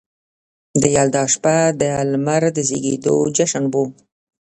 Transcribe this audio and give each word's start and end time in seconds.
د 0.81 0.83
یلدا 0.95 1.23
شپه 1.33 1.55
د 1.81 1.83
لمر 2.11 2.43
د 2.55 2.57
زیږیدو 2.69 3.15
جشن 3.35 3.63
و 3.73 3.73